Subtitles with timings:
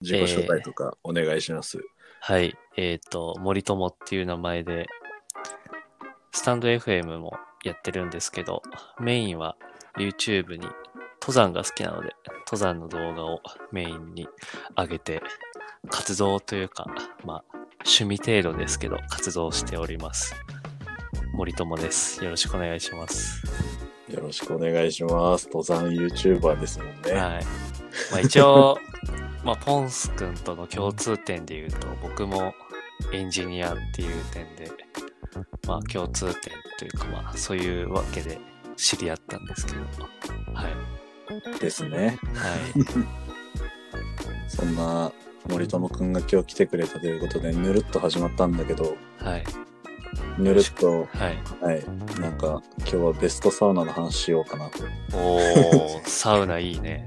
[0.00, 1.78] 自己紹介とかお願いします。
[2.20, 2.54] はい。
[2.76, 4.86] えっ、と、森友っていう名前で、
[6.32, 7.32] スタンド FM も
[7.64, 8.62] やってるんですけど、
[9.00, 9.56] メインは
[9.96, 10.66] YouTube に
[11.20, 12.14] 登山が好きなので、
[12.46, 13.40] 登山の動画を
[13.72, 14.28] メインに
[14.76, 15.22] 上げて、
[15.88, 16.86] 活動というか、
[17.24, 17.44] まあ、
[17.84, 20.34] 趣味程度ですけど、活動しております。
[21.34, 22.22] 森友です。
[22.22, 23.42] よろしくお願いします。
[24.08, 25.46] よろしくお願いします。
[25.46, 27.12] 登山 YouTuber ですもんね。
[27.12, 27.44] はい。
[28.10, 28.76] まあ一応、
[29.44, 32.54] まあポンス君との共通点で言うと、僕も
[33.12, 34.70] エンジニアっていう点で、
[35.66, 38.38] まあ共通点というかまあそういうわけで
[38.76, 39.80] 知り合ったんですけど、
[40.54, 41.58] はい。
[41.60, 42.18] ですね。
[42.34, 42.80] はい。
[44.48, 45.12] そんな
[45.48, 49.44] 森友くんが今日来てくれたということで、ぬるっと始まったんだけど、はい。
[50.38, 51.38] ぬるっと、はい。
[51.60, 51.84] はい。
[52.20, 54.84] なんか、今日はベストサウナの話しようかなと。
[55.16, 57.06] おー、サウナいいね。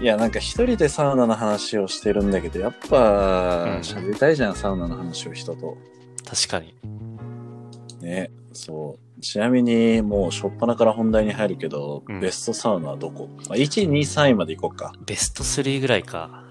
[0.00, 5.76] いや、なんか一人でサウナの話をしてるんだけど、やっぱ、うん喋りたいじゃん、サウナの話を人と。
[6.24, 6.74] 確かに。
[8.00, 9.20] ね、そう。
[9.20, 14.92] ちなみに、もう、しょっぱなから本題に入るけど、うんベストサウナはどこ、まあ、?1、2、3位まで行こうか。
[15.04, 16.44] ベスト3ぐらいか。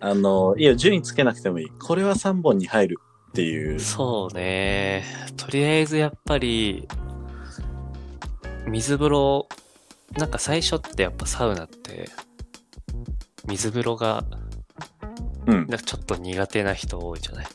[0.00, 1.68] あの、いや、順位つけなくてもいい。
[1.68, 2.98] これは3本に入る
[3.30, 3.78] っていう。
[3.78, 5.04] そうね。
[5.36, 6.88] とりあえずやっぱり、
[8.66, 9.48] 水風呂、
[10.16, 12.08] なんか最初ってやっぱサウナって、
[13.48, 14.24] 水風呂が
[15.46, 15.54] うん。
[15.54, 17.46] なんかちょっと苦手な人多いじゃない？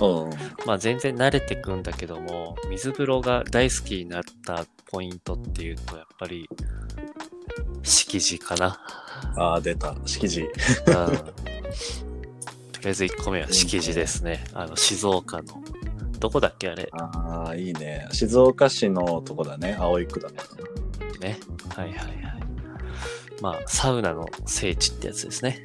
[0.00, 0.30] うん。
[0.66, 6.48] まあ全然慣れてくんだけども、水風呂が大好きになったポイントっていうと、やっぱり、
[7.82, 8.78] 敷地かな。
[9.36, 9.94] ああ、出た。
[10.04, 10.42] 敷地。
[10.42, 10.48] うん。
[12.72, 14.44] とりあえず1個目は敷地ですね。
[14.52, 15.62] あの、静岡の、
[16.18, 16.88] どこだっけあれ？
[16.92, 18.06] ああ、いいね。
[18.12, 19.74] 静岡市のとこだね。
[19.78, 20.36] 葵区だね。
[21.20, 21.38] ね。
[21.74, 22.12] はいはいはい。
[23.42, 25.64] まあ、サウナの聖地ってやつですね。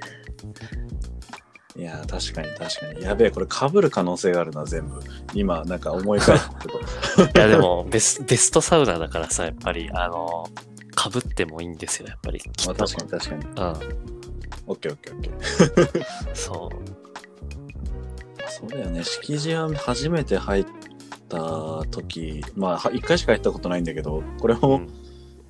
[1.76, 3.06] いやー、確かに確かに。
[3.06, 5.00] やべえ、これ被る可能性があるな、全部。
[5.36, 6.80] 今、なんか思い返したけど。
[7.24, 10.50] いやでもベス、ベストサウナだからさ、やっぱり、あの、
[10.96, 12.40] かぶってもいいんですよ、やっぱり。
[12.40, 12.76] きまあ。
[12.76, 13.46] 確かに確かに。
[13.46, 13.54] うん。
[14.66, 16.06] オッケーオッケーオッケー。
[16.34, 18.50] そう。
[18.50, 19.04] そうだよね。
[19.04, 20.66] 敷地は初めて入っ
[21.30, 21.38] た
[21.92, 24.90] 時、まあ、は一回しか行ったことないんだけど、これうもん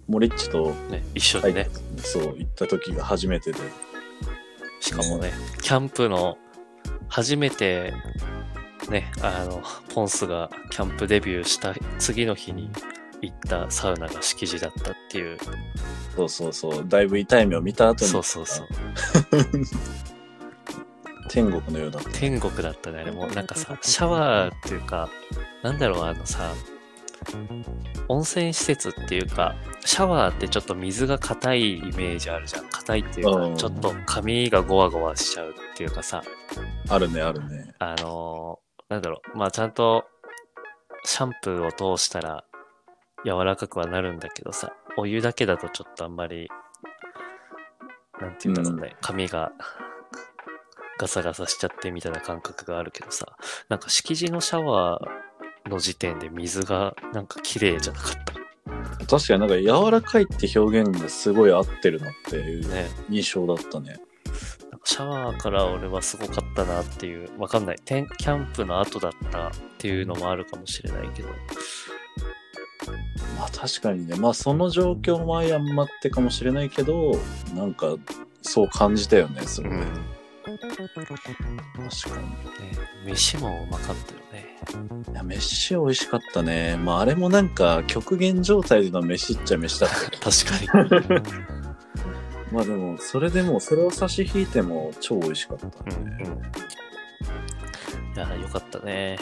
[0.08, 1.70] モリッチとね、一緒にね。
[1.98, 3.60] そう、行った時が初めてで。
[4.80, 6.38] しかもね、キャンプの、
[7.10, 7.94] 初めて、
[8.90, 9.62] ね、あの、
[9.94, 12.70] ポンスがキャンプデビューした次の日に
[13.22, 15.38] 行ったサウナが敷地だったっていう。
[16.16, 16.88] そうそうそう。
[16.88, 18.12] だいぶ痛い目を見た後に。
[18.12, 18.68] そうそうそう。
[21.30, 22.10] 天国のようだった。
[22.12, 23.28] 天国だったね、あれも。
[23.28, 25.10] なんかさ、シャワーっていうか、
[25.64, 26.54] なんだろう、あのさ、
[28.08, 29.56] 温泉施設っていうか、
[29.86, 32.70] シャワーってちょっと水が硬いイメージあるじゃん。
[32.70, 33.52] 硬いっていううん。
[33.54, 36.24] か、ちょっと髪がゴワゴワしちゃうっていうかさ、
[36.90, 37.74] あるね、あるね。
[37.80, 40.06] あのーなんだろう、まあちゃんと
[41.04, 42.46] シャンプーを通したら
[43.26, 46.48] 柔らかくはなるんだけどさ、お湯だけだとちょっとあんまり、
[48.22, 49.52] なんていうんだろうね、髪が
[50.98, 53.36] ガサガサしちゃってみたいな感覚があるけどさ、
[53.68, 55.27] なんか敷地のシャワー
[55.68, 58.34] の時点で水がなんか綺麗じゃなかった。
[59.06, 62.90] 確かになんか柔らかいって表現がすごい合ってるなっていうね。
[63.10, 63.98] 印象だったね。
[64.72, 67.78] なんかシャワーから俺はすごかったなっていう、わかんない。
[67.86, 71.30] キャンプの後だったっていうのもあるかもしれないけど、
[73.38, 74.16] まあ確かにね。
[74.16, 77.14] まあその状況も相まってかもしれないけど、
[77.56, 77.96] なんか
[78.42, 79.86] そう感じたよね、それね。
[80.44, 82.28] 確かに。
[82.30, 82.36] ね、
[83.06, 84.47] 飯もうまかったよね。
[85.12, 86.78] いや、飯美味しかったね。
[86.78, 89.96] まああれもなんか極限状態での飯っちゃ飯だった。
[90.32, 91.22] 確かに。
[92.52, 96.10] まあでも、それでも、それを差し引いても超美味しかったうんうん。
[96.10, 96.52] ね。
[98.16, 99.18] いや、よかったね。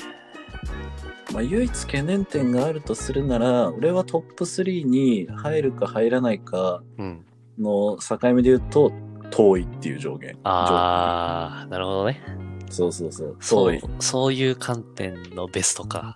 [1.34, 7.26] まあ唯一懸念点があるとするなら、俺はトップ3に入るか入らないかうん。
[7.58, 8.92] の境目で言うと、
[9.32, 10.38] 遠いっていう上限。
[10.44, 12.22] あー、なるほどね。
[12.70, 13.38] そうそうそう。
[13.40, 16.16] そうそういう観点のベストか。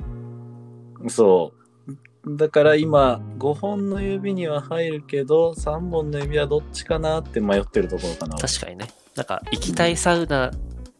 [1.07, 1.59] そう。
[2.37, 8.37] だから今、5本の指には入るけど、3本の指はどっちかなって迷ってるところかな。
[8.37, 8.89] 確かにね。
[9.15, 10.51] なんか、行きたいサウナ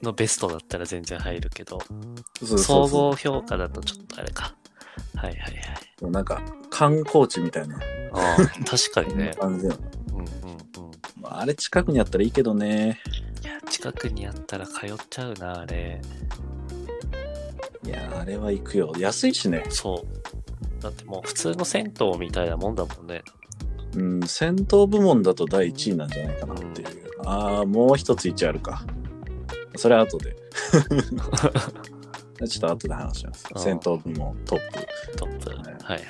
[0.01, 1.80] のベストだったら全然入るけど、
[2.42, 4.56] 総合評価だとちょっとあれか。
[5.16, 6.12] はいはいはい。
[6.12, 7.78] なんか、観光地みたいな
[8.13, 9.34] あー確かにね。
[9.40, 9.90] 感じだよね。
[10.12, 10.92] うんうんうん。
[11.19, 13.00] まああれ近くにあったらいいけどね。
[13.44, 16.02] いや、近くにあったら通っちゃうな、あれ。
[17.86, 18.94] いや、あれは行くよ。
[18.98, 19.64] 安いしね。
[19.70, 20.06] そ
[20.80, 20.82] う。
[20.82, 23.24] だってもう普通の銭湯みたいなもんだもんね。
[23.96, 26.88] うん、戦闘部門だと第1位なんじゃないかなっていう。
[27.26, 28.84] ああ、もう一つ一あるか。
[29.76, 30.36] それは後で。
[32.48, 33.58] ちょっと後で話しますあ。
[33.58, 34.88] ー戦闘部門トップ。
[35.18, 35.50] トップ。
[35.50, 35.64] はいは
[35.94, 36.02] いはい。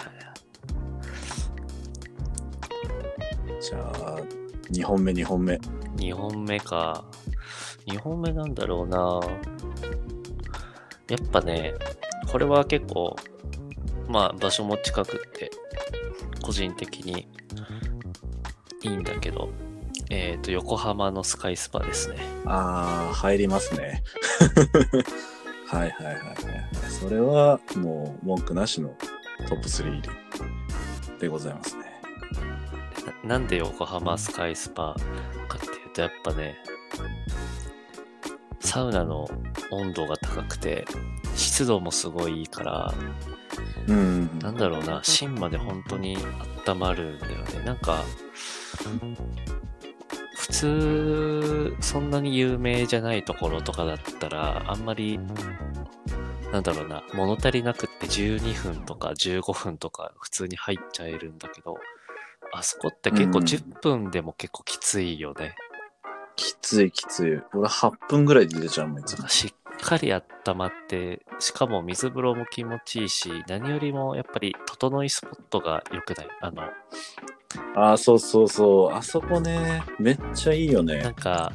[3.62, 4.20] じゃあ、
[4.72, 5.56] 2本目、2本目。
[5.98, 7.04] 2本目か。
[7.90, 9.20] 2本目なんだろうな。
[11.10, 11.74] やっぱね、
[12.32, 13.16] これは結構、
[14.08, 15.50] まあ場所も近くって、
[16.44, 17.28] 個人的に
[18.84, 19.50] いいんだけど、
[20.10, 22.18] えっ、と、横浜のスカイスパですね。
[22.46, 24.04] ああ、入りますね。
[25.68, 26.36] はいはいはいはい。
[26.90, 28.96] それはもう文句なしの
[29.48, 30.10] トップ3入り
[31.20, 31.84] でございますね。
[33.24, 34.96] ななんで横浜スカイスパ
[35.48, 36.58] かっていうと、やっぱね、
[38.70, 39.28] サウナの
[39.72, 40.86] 温度が高くて、
[41.36, 42.94] 湿度もすごいいいから、
[43.88, 44.40] うん。
[44.40, 46.16] なんだろうな、芯まで本当に
[46.68, 47.66] 温まるんだよね。
[47.66, 48.04] なんか、
[50.36, 55.20] 普通、そんなに有名じゃないところとかだったら、あんまり、
[56.52, 61.76] なんだろうな、物足りなくって12分とか15分とか普通に入っちゃえるんだけど、
[62.54, 65.56] あそこって結構うん10分でも結構きついよね。
[66.40, 67.42] きついきつい。
[67.54, 69.28] 俺8分ぐらいで出ちゃうもん、いつも。
[69.28, 70.24] しっかり温
[70.56, 76.64] まって、しかも水風呂も気持ちいいし、何よりもやっぱり整いスポットが良くないあの、
[77.76, 78.96] ああ、そうそうそう。
[78.96, 81.14] あそこね、めっちゃいいよなんね。
[81.14, 81.52] か、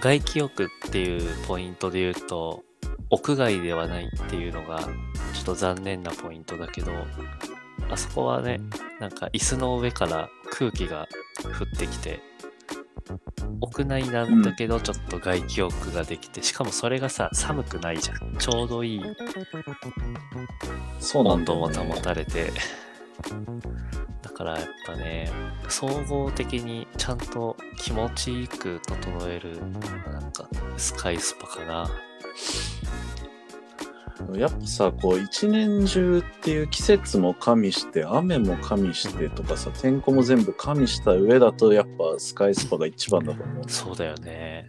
[0.00, 2.62] 外気浴っていうポイントで言うと、
[3.10, 4.88] 屋外ではないっていうのが、ちょ
[5.42, 6.92] っと残念なポイントだけど、
[7.90, 8.60] あそこはね、
[9.00, 11.06] なんか椅子の上から空気が
[11.44, 12.20] 降ってきて、
[13.60, 18.36] 屋内なんだけど、ちょっと外気浴ができて、しかもそれがさ、寒くないじゃん。
[18.38, 19.02] ちょうどいい
[20.98, 21.54] そうなん温度。
[21.56, 22.52] も保たれて、
[24.22, 25.30] だからやっぱね、
[25.68, 29.60] 総合的にちゃんと気持ちよく整える、
[30.10, 31.90] なんか、スカイスパかな。
[34.36, 43.64] やっぱさ、こう、一年中っていう季節も加味して、雨も加味してとかさ、天候も全部加味した上だと、やっぱスカイスパが一番だと思う。
[43.68, 44.68] そうだよね。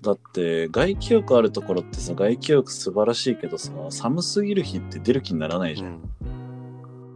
[0.00, 6.00] だって、外気浴あるところってさ、外気浴素晴らしいけどさ、寒すぎる日って出る気にならないじゃん。
[6.22, 6.24] う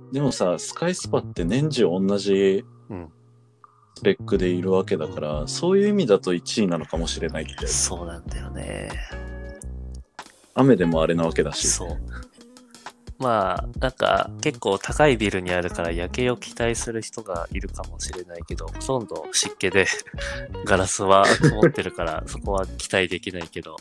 [0.09, 0.13] ん。
[0.13, 3.09] でもさ、スカイスパって年中同じうん。
[3.97, 7.67] スペックでいるわけだから、そういう意味だと1位なのかもしれないって。
[7.67, 8.91] そうなんだよね。
[10.57, 11.69] 雨でもあれなわけだし。
[11.69, 11.99] そう。
[13.19, 19.87] まあ、なんか結構高いビルにあるから夜景を期待する人がいるかもしれないけど、ほとんど湿気で
[20.67, 23.77] ガラスは曇ってるから、 そこは期待できないけど。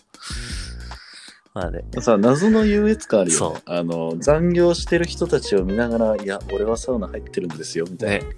[1.53, 3.73] まあね、さ、謎の優越感あるよ、ねそ。
[3.73, 8.25] あの、残業してる人たちを見ながら、いや、俺はサウナ入ってるんですよ、みたいな。
[8.25, 8.35] ね、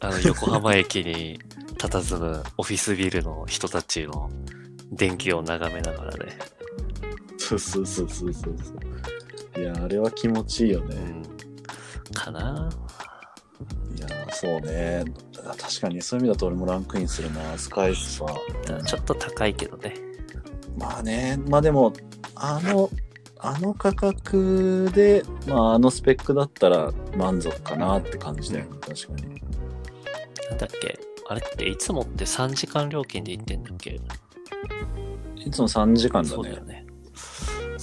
[0.00, 1.40] あの横浜駅に
[1.78, 4.30] 佇むオフィスビルの人たちの
[4.92, 6.38] 電気を眺めながらね。
[7.48, 8.72] そうそうそうそうそうそ
[9.58, 9.60] う。
[9.60, 10.96] いや、あれは気持ちいいよね。
[10.96, 12.12] うん。
[12.14, 12.70] かな
[13.96, 15.04] いや、そうね。
[15.58, 18.26] 確かにそういう意味だと俺もランクインするな、スカイスパ。
[18.64, 19.94] ただちょっと高いけどね。
[20.78, 21.92] まあね、まあでも、
[22.34, 22.90] あの、
[23.38, 29.40] あの価格で、まああのスペックだったら満足かなって感じだよね、確かに。
[30.50, 30.98] なんだっけ？
[31.28, 34.00] あれっていつもって3時間料金で行ってんだっけ？
[35.36, 36.64] いつも3時間だねそうだよ。
[36.64, 36.83] ね。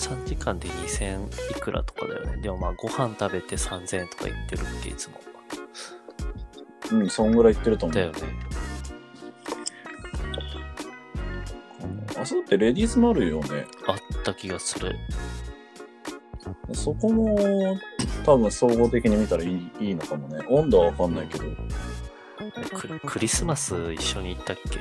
[0.01, 1.27] 3時間で2000
[1.57, 2.41] いくらとかだよね。
[2.41, 5.21] でもまあご飯食べて3000円とか言ってるっけいつも。
[6.91, 7.95] うん、そんぐらいいってると思う。
[7.95, 8.17] だよね。
[12.19, 13.65] あそこってレディースもあるよね。
[13.87, 14.95] あった気がする。
[16.73, 17.77] そこも
[18.25, 20.43] 多分総合的に見たらいいいいのかもね。
[20.49, 21.45] 温度はわかんないけど、
[22.75, 24.79] クリクリスマス一緒に行ったっけ？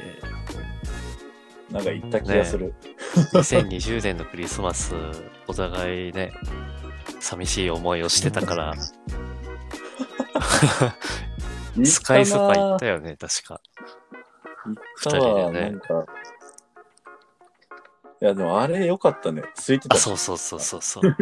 [1.73, 2.75] なんか行った気がする。
[3.15, 4.95] 2020年のクリスマス、
[5.47, 6.33] お互いね、
[7.21, 8.75] 寂しい思いをしてたから、
[11.85, 13.61] スカイスパ行ったよね、確か。
[14.65, 15.79] 行ったわ、二人でね。
[18.23, 19.43] いや、でもあれ良かったね。
[19.57, 21.05] 空いてたあ、そうそうそうそうそう。
[21.07, 21.13] や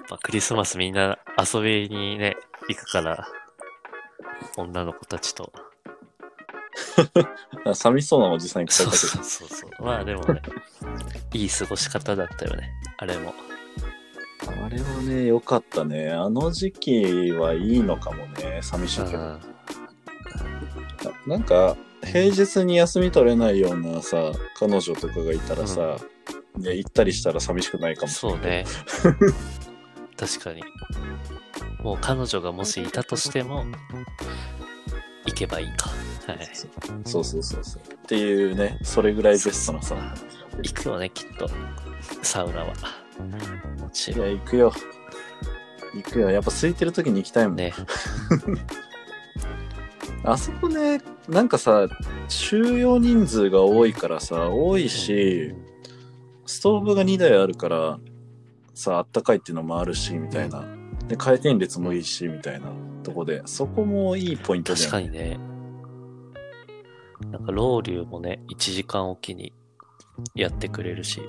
[0.00, 2.36] っぱクリスマスみんな遊びにね、
[2.68, 3.26] 行くから、
[4.56, 5.52] 女の子たちと。
[7.64, 9.84] あ 寂しそうなおじさんいっぱいいたけそうそうそうそう。
[9.84, 10.42] まあでもね、
[11.34, 13.34] いい過ごし方だったよね、あれも。
[14.44, 14.64] ど。
[14.64, 16.10] あれはね、良かったね。
[16.10, 18.60] あの時期はいいのかもね。
[18.62, 19.18] 寂しいけど。
[19.18, 19.40] うん
[21.26, 25.98] ななんか、平日に休み取れないようなさ、彼女とかがいたらさ、
[26.56, 28.66] ね、行ったりしたら寂しくないかもしれない。
[28.66, 29.34] そうね。
[30.16, 30.62] 確かに。
[31.82, 33.64] もう彼女がもしいたとしても、
[35.26, 35.90] 行けばいいか。
[36.26, 36.38] はい。
[37.04, 37.82] そうそうそうそう。
[37.82, 39.96] っていうね、それぐらいベストなさ。
[40.62, 41.48] 行くよね、きっと。
[42.22, 42.66] サウナは。
[43.78, 44.38] もちいや、ろん。
[44.38, 44.72] 行くよ。
[45.94, 46.30] 行くよ。
[46.30, 47.56] やっぱ空いてる時に行きたいもん。
[47.56, 47.72] ね。
[50.24, 51.88] あそこね、なんかさ、
[52.28, 55.54] 収容人数が多いからさ、多いし、
[56.46, 57.98] ストーブが2台あるから、
[58.74, 60.64] さ、あったかいっていうのもあるし、みたいな。
[61.08, 62.68] で、回転率もいいし、みたいな
[63.02, 65.08] とこで、そこもいいポイントだ確よね。
[65.10, 65.51] かにね。
[67.30, 69.52] なんか、ロウリュもね、1時間おきに
[70.34, 71.20] やってくれるし、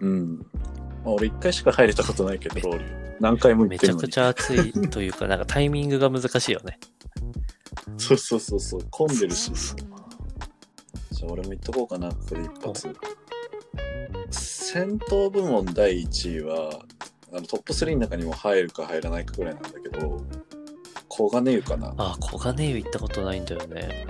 [0.00, 0.38] うん。
[0.38, 0.44] ま
[1.06, 3.06] あ、俺一回しか入れたことないけど、ロウリュ。
[3.20, 4.08] 何回も行めってるのに。
[4.08, 6.78] ちゃくちゃ暑いというか、 なんかタイミングが難しいよね。
[7.96, 9.46] そうそうそうそう、混んでるし。
[9.46, 9.96] そうそう
[11.12, 12.94] じゃあ俺も言っとこうかな、ここで一発。
[14.30, 16.70] 戦闘部門第1位は、
[17.32, 20.22] あのトップ3の中にも入るか入らないかぐらいなんだけど、
[21.08, 21.94] 黄金湯かな。
[21.96, 24.06] あ、黄金湯行ったことないんだよね。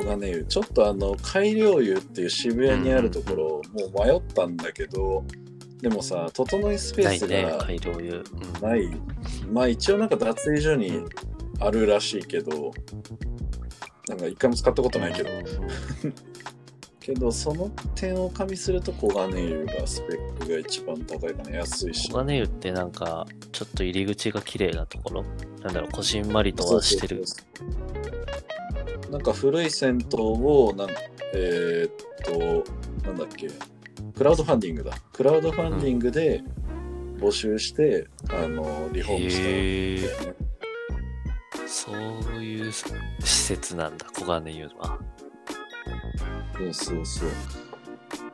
[0.00, 0.44] 黄金湯。
[0.44, 5.24] ちょっとあの、改良湯っていう渋谷にあるところ、もう迷ったんだけど、
[5.80, 8.10] でもさ、整いスペースないね、が改良湯。
[8.10, 8.90] うんない。
[9.50, 11.02] まあ一応なんか脱衣所に
[11.60, 12.72] あるらしいけど、
[14.08, 15.28] なんか一回も使ったことないけど、
[17.00, 25.24] けどその点を加味すると黄金湯がスペックが一番高いかな安いし黄金湯ってなんか、ちょっと入り口が綺麗なところ？
[25.62, 27.22] なんだろう、こじんまりとはしてる。
[29.10, 30.88] なんか古い銭湯をなん
[31.34, 31.92] えーっ
[32.24, 33.48] となんだっけ
[34.16, 36.42] クラウドファンディングだクラウドファンディングで
[37.18, 40.34] 募集して、あのリフォームしたね
[41.66, 42.84] そういう施
[43.20, 44.98] 設なんだ、黄金湯は。
[46.58, 47.28] そうそうそう。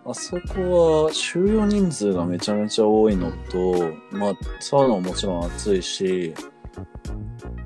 [0.04, 6.34] あそこは収容人数がめちゃめちゃ多いのと、まあ、サウナももちろん暑いし、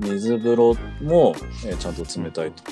[0.00, 1.34] 水風呂も、
[1.64, 2.62] えーちゃんと冷たいと。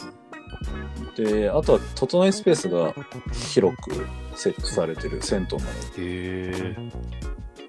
[1.17, 2.95] で、あとは、整いスペースが
[3.33, 6.77] 広く設置されてる銭湯なのへえ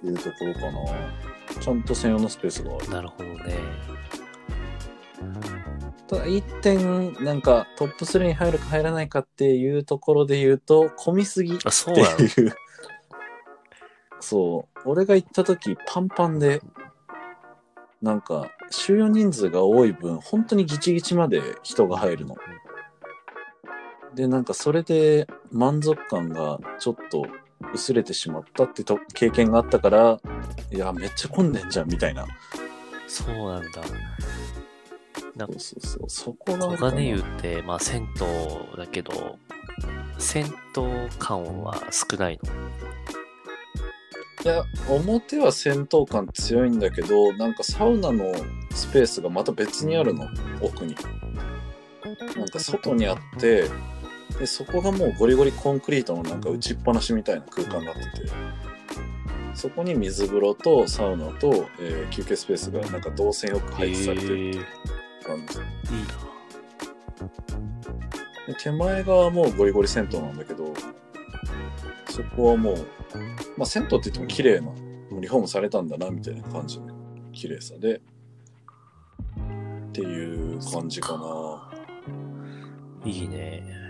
[0.01, 1.61] というところかな。
[1.61, 2.89] ちゃんと専用のスペースがある。
[2.89, 3.35] なるほどね。
[6.07, 12.19] ただ、一点、なんか、トップ3に入るか入らないかっていうところで言うと、混みすぎあ、そうってなの？
[12.19, 12.55] いう。
[14.19, 14.79] そう。
[14.85, 16.61] 俺が行った時、パンパンで、
[18.01, 22.35] なんか、収容人数が多い分、本当にギチギチまで人が入るの。
[24.15, 27.27] で、なんかそれで満足感がちょっと
[27.73, 30.19] 薄れてしまったってと経験があったから、
[30.71, 32.25] いや、めっちゃ混んでんじゃん、みたいな。
[33.07, 33.81] そうなんだ。
[35.35, 36.33] なんかそうそうそう。
[36.33, 36.77] そこな。
[36.77, 39.37] 金湯って、まあ銭湯だけど、
[40.17, 40.51] 銭湯
[41.19, 42.51] 感は少ないの？
[44.43, 48.33] いや、表は戦闘感強いんだけど、なんかサウナの
[48.71, 50.27] スペースがまた別にあるの、
[50.61, 50.95] 奥に。
[52.37, 53.69] なんか外にあって、
[54.39, 58.09] で、そこがもうゴリゴリコンクリートのなんか打ちっぱなしみたいな空間になってて、
[59.53, 64.59] そこに水風呂とサウナと、えー休憩スペースがなんか動線よく配置されてるへえいい
[65.23, 65.57] 感じ。
[65.57, 65.65] な。
[68.47, 70.73] で手前側もゴリゴリ銭湯なんだけど、
[72.09, 72.87] そこはもう、
[73.57, 74.73] まあ銭湯って言っても綺麗な、も
[75.17, 76.87] うリフォームされたんだな、みたいな感じの
[77.31, 81.71] 綺麗さで、っていう感じかな。
[83.05, 83.84] いいね。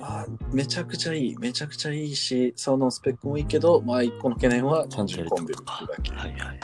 [0.00, 1.36] まあ、めちゃくちゃいい。
[1.36, 6.12] めちゃくちゃいいし、サウナのスペックもいいけど、まあ一個の懸念は単純に混んでるっていうだけ。
[6.12, 6.60] はいはいはい。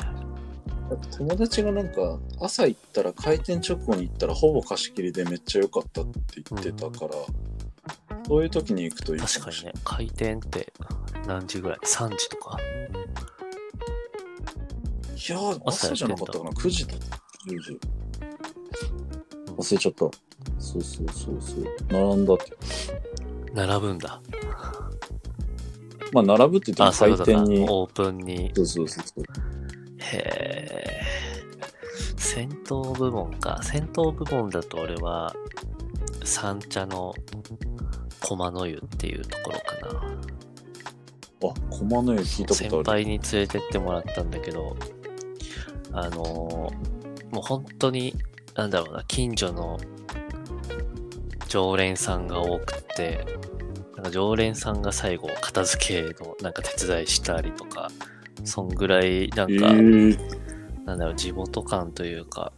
[1.19, 7.15] 友達がなんか、朝行ったら開店直後に行ったらほぼ貸し切りでめっちゃ良かったって言ってたから、
[8.27, 9.21] そういう時に行くといい。
[9.21, 10.73] 確かにね、開店って
[11.27, 12.59] 何時ぐらい ?3 時とか？
[12.59, 12.63] い
[15.31, 17.05] やー、朝じゃなかったかな ?9 時とか
[17.47, 17.81] 10時。
[19.57, 20.11] 忘れちゃった。
[20.59, 21.65] そうそうそうそう。
[21.91, 22.57] 並んだって。
[23.57, 24.21] 並ぶんだ。
[26.13, 27.39] まあ、並ぶって言ってあ、もそういうことか。
[27.39, 27.67] 開店に。
[27.69, 28.53] オープンに。
[28.55, 29.25] そうそうそうそう。
[29.99, 31.01] へえ。
[32.17, 33.61] 戦闘部門か。
[33.63, 35.35] 戦闘部門だと俺は、
[36.25, 37.15] 三茶の
[38.21, 40.19] 駒の湯っていうところかな。
[41.51, 43.05] あ、駒の湯聞いた先ことある。
[43.05, 44.77] 輩に連れてってもらったんだけど、
[45.93, 46.97] あのー
[47.37, 48.15] もう本当に、
[48.55, 49.79] なんだろうな、近所の
[51.49, 53.27] 常連さんが多くて、
[54.07, 57.91] か常連さんが最後片付けのなんか手伝いしたりとか、
[58.45, 62.53] そんぐらいなんえか、ー、なんだろう、地元感というか、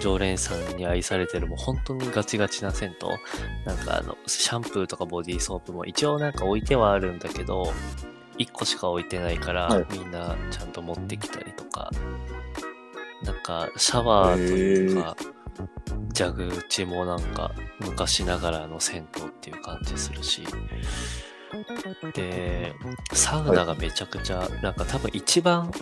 [0.00, 3.08] 常連さんに愛されてる、もう本当にガチガチな銭湯。
[3.64, 7.72] なんかあの、シャンプーとかボディーソープも一応なんか置いてはあるんだけど、
[8.38, 9.86] 1個しか置いてないから、はい。
[9.92, 11.90] みんなちゃんと持ってきたりとか、
[13.22, 15.16] なんか、シャワーというか、
[16.14, 20.46] 蛇口もなんか、昔ながらの銭湯っていう感じするし、
[22.14, 22.74] で、
[23.12, 25.72] サウナがめちゃくちゃ、なんか多分一番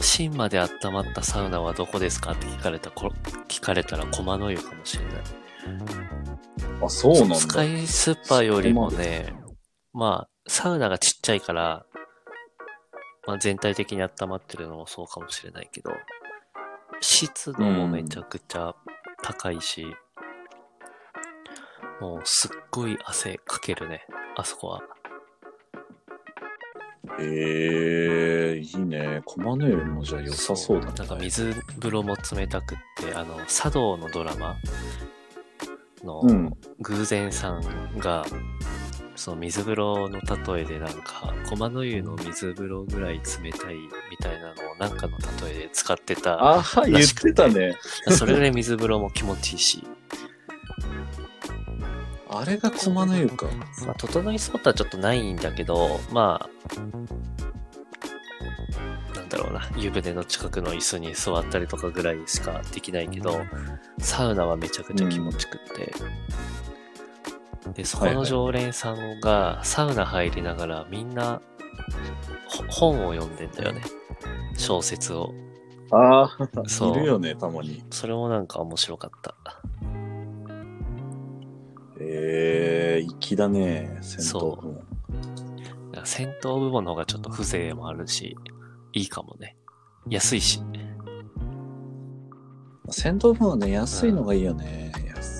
[0.00, 3.12] 芯まで温まったサウナはどこですかって聞かれた、こ
[3.48, 5.14] 聞かれたら駒の湯かもしれない。
[6.82, 7.34] あ、そうなんだ。
[7.36, 9.34] スカイスーパーよりもね、
[9.92, 11.86] まあ、サウナがちっちゃいから、
[13.26, 15.92] まあ、全体的に温まってるのもそうかもしれないけど、
[17.00, 18.74] 湿度もめちゃくちゃ
[19.22, 19.86] 高いし、
[22.00, 24.82] もうすっごい汗かけるね、あそこは。
[27.18, 29.20] ええいいね。
[29.24, 30.92] 駒の湯もじゃあ良さそうだね。
[30.96, 34.56] なんか水風呂も冷たくって、あの、茶道のドラマ
[36.02, 36.56] のうん。
[36.80, 38.24] 偶然さんが、
[39.20, 40.18] その水風呂の
[40.54, 43.76] 例えでなんか、駒の湯の水風呂ぐらい冷たい
[44.10, 46.42] みたいなのをなんかの例えで使ってた。
[46.42, 47.76] ああ、言ってたね。
[48.16, 49.84] それぐらい水風呂も気持ちいいし、
[52.30, 53.46] あれが駒の湯か。
[53.84, 56.74] まあ、整いスポットはちょっとないんだけど、まあ、
[59.14, 63.38] なんだろうな、湯船の近くの椅子に座ったりとかぐらいしかできないけど、
[63.98, 65.92] サウナはめちゃくちゃ気持ちくって、
[67.74, 71.40] で、そこの常連さんがサウナ入りながらみんな
[72.48, 72.64] ほ
[72.94, 73.82] 本を読んでんだよね。
[74.56, 75.34] 小説を。
[75.92, 77.82] ああ、そういるよね、たまに。
[77.90, 79.34] それもなんか面白かった。
[82.00, 84.74] ええ粋だね、戦闘そ部門。
[84.74, 84.86] だか
[86.00, 88.36] ら戦闘部門の方がちょっと風情もあるし、
[88.92, 89.56] いいかもね。
[90.08, 90.62] 安いし。
[92.88, 94.92] 戦闘部門はね、安いのがいいよね。
[95.14, 95.39] 安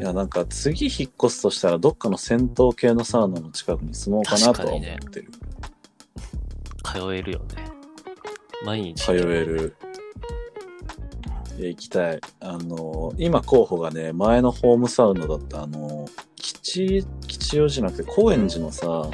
[0.00, 5.30] や、なんか次引っ越すとしたら、どっかの戦闘系のサウナの近くに住もうかなとは思ってる。
[6.84, 7.64] 通えるよね。
[8.64, 9.04] 毎日。
[9.04, 9.76] 通える。
[11.58, 12.20] 行きたい。
[12.40, 19.10] あの、今候補がね、前のホームサウナだった、あの、吉、吉祥寺じゃなくて、高円寺のさ、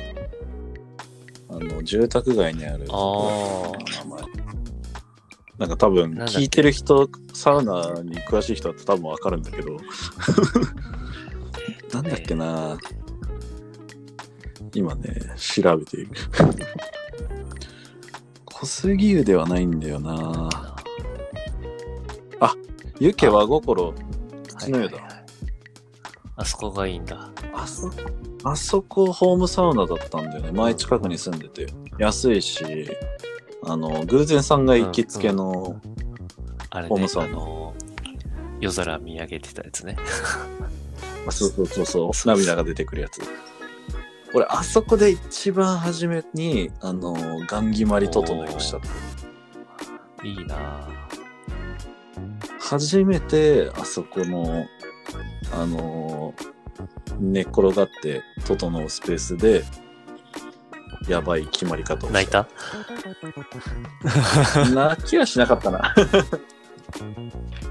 [1.49, 2.87] あの、住宅街にある。
[2.91, 4.44] あー名前
[5.65, 9.79] なんか多分、聞いてる人、サウナに詳しい人だと多分わかるんだけど。
[11.93, 12.77] なんだっけな
[14.75, 16.11] 今ね、調べている。
[18.45, 20.51] 小杉湯ではないんだよな
[23.01, 23.93] 湯気和心、
[24.47, 24.95] 口の湯だ。
[24.97, 25.25] はいはいはい
[26.37, 27.31] あそこがいいんだ。
[27.55, 27.89] あそ、
[28.43, 30.51] あそこホームサウナだったんだよね。
[30.51, 31.69] 前近くに住んでて。
[31.97, 32.65] 安いし、
[33.67, 35.81] あの、偶然さんが行きつけの、
[36.71, 37.75] あれねホーム、サウナあの、
[38.61, 39.97] 夜空見上げてたやつね。
[41.27, 43.21] あそうそうそうそう、涙が出てくるやつ。
[44.35, 47.15] 俺、あそこで一番初めに、あの、
[47.47, 48.79] ガン決まり整いをした。
[50.27, 51.05] いいなぁ。
[52.59, 54.67] 初めて、あそこの、
[55.53, 56.35] あの、
[57.21, 59.63] 寝っ転がって整うスペースで、
[61.09, 62.13] やばい決まり方をした。
[62.13, 62.47] 泣いた？
[64.75, 65.95] 泣きはしなかったな。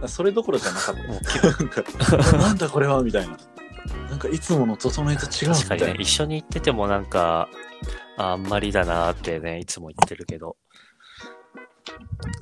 [0.07, 1.03] それどころじゃなかった。
[1.03, 1.11] な
[1.57, 3.37] んか、なんだこれはみたいな。
[4.09, 6.01] なんかいつもの整えと違うみ確かにねたいな、。
[6.01, 7.49] 一緒に行っててもなんか、
[8.17, 10.55] ああんまりだなーってね、いつも言ってるけど。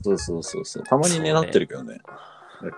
[0.03, 0.83] そうそうそうそう。
[0.83, 1.99] たまにね、なってるけどね。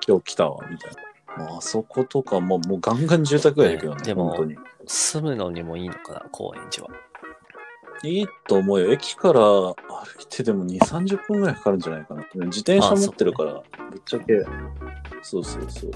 [0.08, 0.92] 今日来たわ、みたい
[1.38, 1.46] な。
[1.46, 4.38] もうあそことかももうガンガン住宅街だけどね、ねでも。
[4.86, 6.92] 住むのにもいいのかな、高円寺は。
[8.04, 8.92] いいと思うよ。
[8.92, 9.76] 駅から歩
[10.22, 12.26] いてでも2、30分ぐらいかかるんじゃないかな。
[12.46, 13.54] 自転車持ってるから、
[13.92, 14.46] ぶっちゃけ。
[15.22, 15.92] そうそうそう。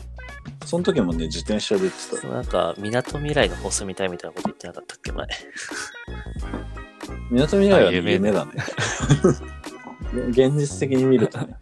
[0.65, 2.27] その時もね、自転車で行ってた。
[2.29, 5.27] なんか、みなとみらいの放送みたいみたいなこと言ってなかったっけ、前。
[7.29, 8.51] 港未来は、ね、あ夢夢だね。
[10.29, 11.55] 現実的に見るとね。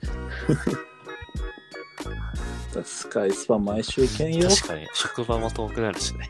[2.83, 4.49] スカイスパ毎週行けんよ。
[4.49, 6.29] 確かに、職場も遠くなるしね。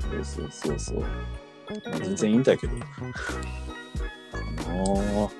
[0.00, 1.04] そうそうそうそう。
[1.90, 2.76] まあ、全然いいんだけど。
[2.76, 5.30] かなぁ。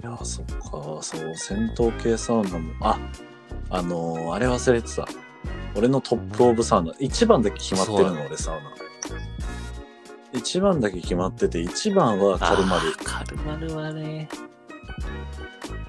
[0.00, 2.98] いや、そっか、そう、戦闘系サウナも、あ、
[3.70, 5.06] あのーあれ忘れてた。
[5.74, 6.92] 俺のトップオブサウナ。
[6.98, 8.70] 一番だけ決まってるの、俺サウナ。
[10.32, 14.28] 一番だけ決まってて、一番はカルマルカルマルはね、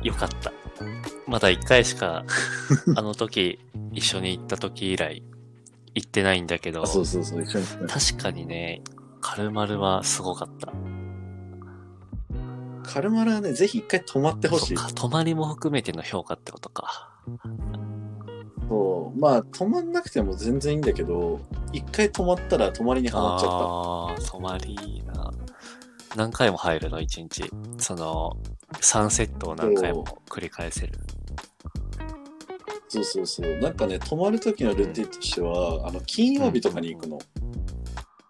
[0.04, 0.52] よかった。
[1.28, 2.24] まだ一回しか、
[2.96, 3.60] あの時、
[3.92, 5.24] 一緒に行った時以来、
[5.94, 7.66] 行ってないんだけどあ、そうそうそう、一緒に。
[7.88, 8.82] 確かにね、
[9.22, 10.74] カルマルはすごかった。
[12.84, 17.10] カルマルはね、ぜひ一回泊まってほしい泊まりも含めての評価ってことか。
[18.68, 19.20] そう。
[19.20, 21.40] まあ、泊まんなくても全然いいんだけど、
[21.72, 23.56] 一回泊まったら泊まりにはまっちゃった。
[23.56, 25.32] ああー、泊まりいいな。
[26.16, 27.50] 何回も入るの、1日。
[27.78, 28.38] その、
[28.74, 31.00] 3セットを何回も繰り返せる。
[32.90, 33.58] そうそうそう。
[33.60, 37.20] なんかね、泊まる時のルーティンとしては、あの、金曜日とかに行くの。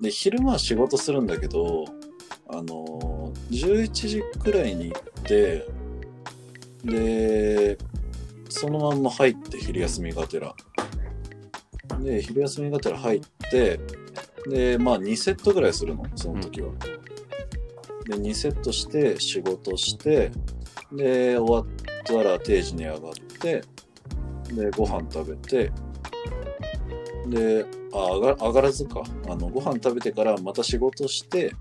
[0.02, 1.86] で、昼間は仕事するんだけど、
[2.48, 5.68] あのー、11時くらいに行って、
[6.84, 7.78] で、
[8.50, 10.56] そのまんま入って、昼休みがてら。
[12.00, 13.80] で、昼休みがてら入って、
[14.50, 16.72] で、まあ2セットぐらいするの、その時は。
[18.06, 20.32] で、2セットして、仕事して、
[20.92, 21.66] で、終わっ
[22.04, 23.64] たら定時に上がって、
[24.52, 25.72] で、ご飯食べて、
[27.28, 29.02] で、あ、上が上がらずか。
[29.28, 31.54] あの、ご飯食べてからまた仕事して、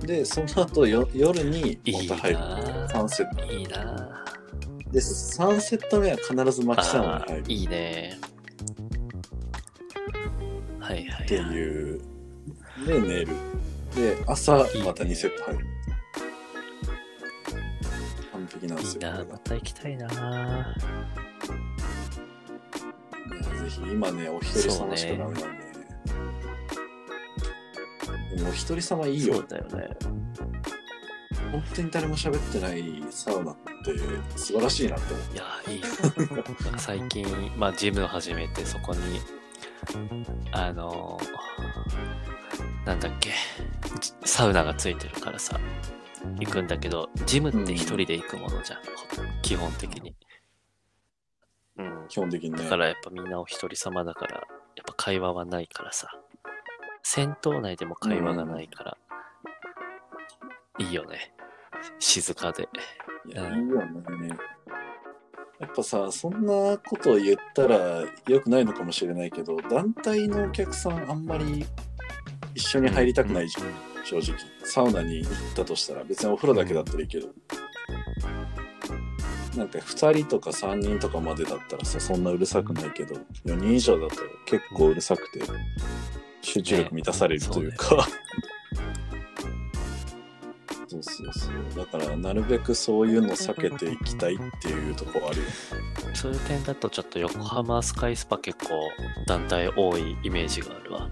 [0.00, 2.38] で、その後よ夜にいいまた入る。
[2.38, 3.42] な3セット。
[3.44, 3.52] ぁ。
[3.58, 4.24] いいな
[4.92, 6.64] で、3セット目は必ずぁ。
[6.64, 8.18] マキサウナあに入るーいいね。
[10.80, 11.54] はいはいってはい。
[11.54, 12.00] いう。
[12.86, 13.26] で、寝る。
[13.94, 15.66] で、朝いいねまた2セット入る。
[18.32, 19.00] 完璧なんですよ。
[19.02, 23.82] いいなまた行きたいなぁ。
[23.82, 25.48] いやぜひ、今ね、お一人様しかダメなんで、ね。
[28.36, 29.46] でもお一人様いいよそう。
[29.48, 29.96] だよね。
[31.52, 33.94] 本当に誰も喋ってないサウナって
[34.36, 35.34] 素晴らしいなって思う。
[35.34, 35.82] いやー、いい。
[36.78, 37.26] 最近、
[37.56, 39.20] まあ、ジムを始めて、そこに、
[40.52, 41.38] あのー
[42.88, 43.32] なんだっけ、
[44.00, 45.60] じサウナがついてるからさ、
[46.40, 48.80] 行くんだけど、ジムって一人で行くものじゃん、
[49.42, 50.14] 基本的に。
[51.78, 52.08] うん。
[52.08, 52.62] 基本的にね。
[52.62, 54.44] だからやっぱみんなお一人様だから、やっ
[54.86, 56.08] ぱ会話はないからさ。
[57.02, 58.98] 戦闘内でも会話がないから、
[60.78, 61.32] いいよね。
[61.98, 62.68] 静かで。
[63.26, 64.28] いや、うんいいよね。
[65.58, 71.66] やっぱさ、そんなことを言ったら良くないのかもしれないけど、団体のお客さんあんまり
[72.54, 74.38] 一緒に入りたくないじゃん、正直。
[74.64, 77.28] サウナに行ったとしたら、別にお風呂だけだったらいいけど。
[79.58, 84.14] なんか2人とか3人とかまでだったらさ、そんなうるさくないけど、4人以上だと
[84.46, 85.40] 結構うるさくて、
[86.42, 88.06] 集中力満たされるというか。
[90.90, 91.52] そうそうそう。
[91.76, 95.50] だから、なるべくそういうの避けていきたいっていうところあるよね。
[96.14, 98.88] そういう点だとちょっと横浜スカイスパ結構
[99.26, 101.10] 団体多いイメージがあるわ。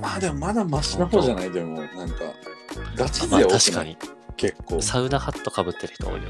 [0.00, 1.50] まあでもまだマシな方じゃない？
[1.52, 2.16] でも、なんか、
[2.96, 3.96] ガチまあ勢多くない、確かに。
[4.36, 4.80] 結構。
[4.80, 6.28] サウナハットかぶってる人多いよね。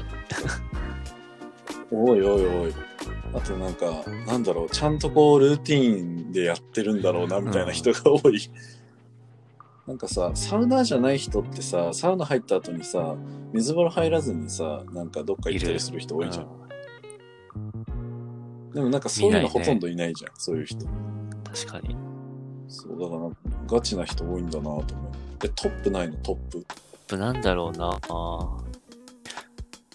[1.91, 2.73] おいおいおい。
[3.33, 8.39] あとなんか、なんだろう、ちゃんとこう、ルーティーンでやってるんだろうな、みたいな人が多い。
[9.85, 13.15] なんかさ、サウナーじゃない人ってさ、サウナ入った後にさ、
[13.53, 16.47] 水風呂入らずにさ、なんかどっか行ったりする人多いじゃん。
[18.73, 20.85] でもなんかそういうのほとんどいないじゃん、そういう人。
[20.85, 21.95] うん確かに。
[22.67, 23.29] そう、だから
[23.65, 24.85] ガチな人多いんだなと思う。
[25.43, 26.65] え、トップないのトップ。
[27.07, 27.97] プなんだろうな。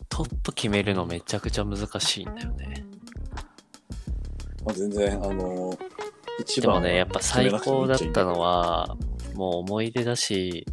[0.09, 2.85] トップ決めるのめちゃくちゃ難しいんだよね。
[4.65, 5.77] まあ、全然、あの
[6.39, 8.43] 一番はでもね、やっぱ最高だったのは
[8.89, 8.97] は、
[9.35, 10.67] もう思い出だし、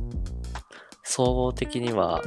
[1.04, 2.22] 総合的には、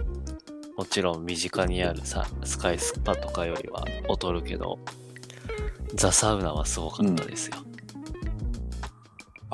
[0.76, 4.78] もちろん身近にあるさ、スカイスパとかよりは劣るけど、
[5.94, 7.56] ザ・サウナはすごかったですよ。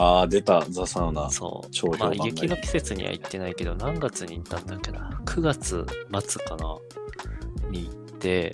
[0.00, 1.28] ああ、出た、ザ・サウナ。
[1.28, 1.70] そう。
[1.72, 5.20] 超評まあ、雪の季節には行ってないけど、何月に行ったんだっけな。
[5.24, 5.84] 9月
[6.20, 6.78] 末かな
[7.68, 8.52] に行って、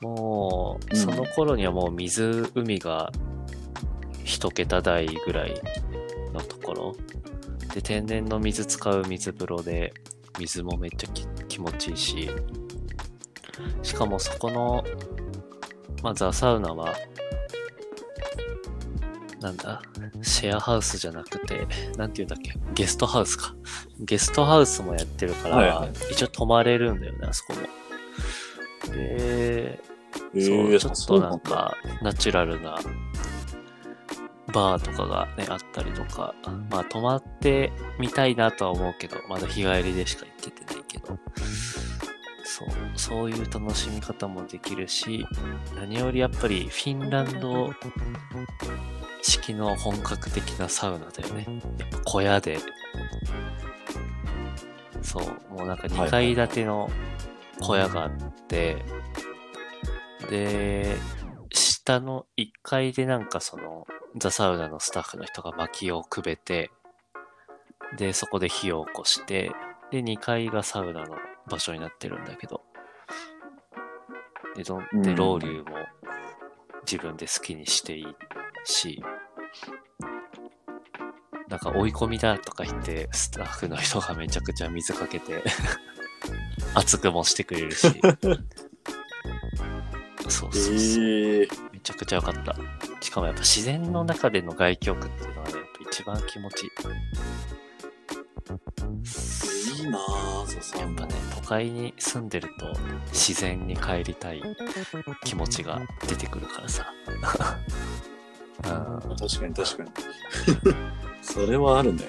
[0.00, 3.12] もう、うんその頃にはもう水、海が
[4.24, 5.54] 一桁台ぐらい
[6.32, 6.96] のところ。
[7.72, 9.94] で、天然の水使う水風呂で、
[10.40, 12.30] 水もめっちゃき気持ちいいし、
[13.84, 14.84] しかもそこの、
[16.02, 16.92] まあ、ザ・サウナは、
[19.44, 19.82] なんだ、
[20.22, 23.54] シェアハウスじゃなくて、なんて言うんだっけ、ゲストハウスか。
[24.00, 26.12] ゲストハウスもやってるから、はいはい。
[26.12, 27.60] 一応泊まれるんだよね、あそこも。
[27.60, 27.68] で、
[28.94, 29.80] え
[30.32, 32.78] そう、ーちょっとなんか、ナチュラルな
[34.54, 36.34] バーとかがね、あったりとか、
[36.70, 41.18] まあ、泊まってみたいなとは思うけど、まだ日帰りでしか行けてないけど、
[42.44, 45.26] そう、そういう楽しみ方もできるし、
[45.76, 47.74] 何よりやっぱりフィンランド
[49.24, 51.46] 式の本格的なサウナだよね。
[51.78, 52.58] やっぱ小屋で、
[55.00, 56.90] そう、もうなんか2階建ての
[57.58, 58.10] 小屋があっ
[58.48, 58.84] て、
[60.28, 60.96] で、
[61.50, 66.70] 下の1階でなんかその、ザ・サウナのスタッフの人が薪をくべて、
[67.96, 69.50] で、そこで火を起こして、
[69.90, 71.16] で、2階がサウナの
[71.48, 72.60] 場所になってるんだけど、
[74.54, 75.16] で、どんでうん。
[75.16, 75.78] ロウリュも
[76.82, 78.06] 自分で好きにしていい
[78.64, 79.02] し、
[81.48, 85.42] なんか追い込みだとか言って、スタッフの人がめちゃくちゃ水かけて、
[86.74, 87.88] 熱くもしてくれるし。
[90.28, 91.04] そうそうそう。
[91.04, 92.56] ええめちゃくちゃ良かった。
[93.00, 96.70] しかもやっぱ自然の中での外気浴っていうのはね、やっぱ一番気持ちいい。
[99.80, 102.72] いいなぁ、ザサウナやっぱね、都会に住んでると
[103.12, 104.42] 自然に帰りたい
[105.24, 106.92] 気持ちが出てくるからさ。
[108.66, 109.90] うん確かに確かに。
[111.22, 112.08] それはあるね。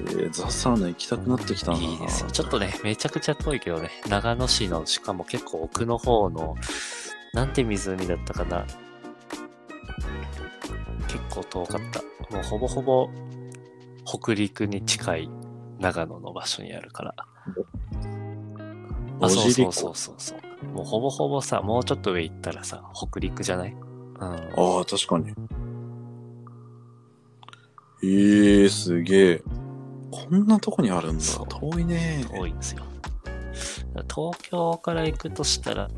[0.00, 1.78] えー、ザ・サウナ行きたくなってきたな。
[1.78, 2.30] いいですよ。
[2.30, 6.56] ちょっとね、めちゃくちゃ遠いけどね、長野市の、しかも結構奥の方の、
[7.34, 8.64] なんて湖だったかな。
[11.06, 12.00] 結構遠かった。
[12.34, 13.10] もうほぼほぼ
[14.06, 15.30] 北陸に近い
[15.78, 17.14] 長野の場所にあるから。
[19.20, 20.66] あ、そうそう湖そうそうそう。
[20.66, 23.72] もうほぼほぼさ、もうちょっと上行ったらさ、北陸じゃない？
[23.72, 23.89] うん。
[24.20, 25.34] ああ、確かに。
[28.02, 29.42] ええすげえ。
[30.10, 31.24] こんなとこにあるんだ。
[31.24, 32.24] そう遠いね。
[32.30, 32.84] 遠いんですよ。
[34.12, 35.88] 東京から行くとしたら、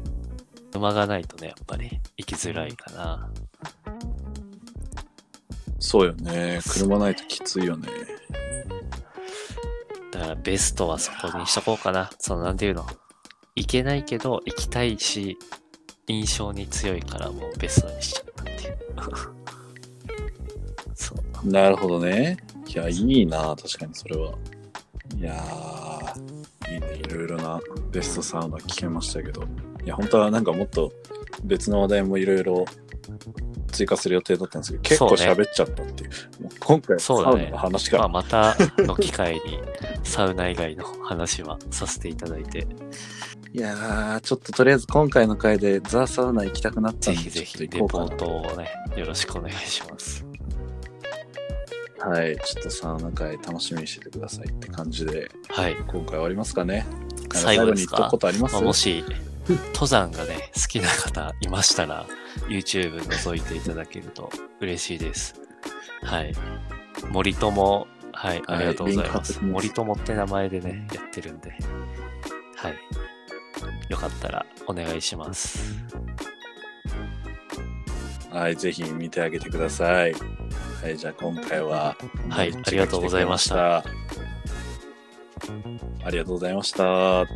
[0.72, 3.30] 車がないとね、やっぱり行きづらいかな。
[5.78, 6.60] そうよね。
[6.66, 7.88] 車ないときついよね。
[10.12, 12.10] だからベストはそこにしとこうかな。
[12.18, 12.86] その、なんていうの。
[13.54, 15.38] 行けないけど、行きたいし、
[16.12, 18.78] 印象に強いからもうベストにしちゃったっていう。
[20.94, 21.48] そう。
[21.48, 22.36] なるほどね。
[22.66, 23.56] いや、いいな。
[23.56, 24.34] 確かにそれは。
[25.16, 27.00] いやー、いいね。
[27.00, 29.42] いろいろなベストサウナ聞けましたけど。
[29.84, 30.92] いや、本当はなんかもっと
[31.44, 32.64] 別の話題もいろいろ
[33.72, 36.10] 追加する予定だったんですけど、結構喋っちゃったっていう。
[36.42, 38.08] もう今回、サウナの話かまあ、ら。
[38.08, 39.40] またの機会に、
[40.04, 42.66] サウナ以外の話はさせていただいて、
[43.54, 50.24] いやー、ちょっととりあえず今回の回でザ・サウナ行きたくなったんで、ぜひぜひレポートをね、よろしくお願いします。
[51.98, 52.08] な。
[52.08, 55.76] はい、ちょっとサウナ回楽しみにしててくださいって感じで、はい。
[55.76, 56.86] 今回終わりますかね。
[57.30, 58.54] 最後に言っとくことあります？
[58.54, 59.04] まあ、もし、
[59.74, 62.06] 登山がね、好きな方いましたら、
[62.48, 65.34] YouTube 覗いていただけると嬉しいです。
[66.02, 66.32] はい。
[67.10, 68.96] 森友、はい、ありがとうございます。
[68.96, 71.50] リンク貼っときます森友って名前でね、やってるんで、
[72.56, 72.74] はい。
[73.88, 75.76] よかったらお願いします。
[78.30, 80.14] はい、ぜひ見てあげてください。
[80.82, 81.96] はい、じゃあ今回は、
[82.28, 83.84] はいありがとうございましたあ
[86.10, 87.26] りがとうございました。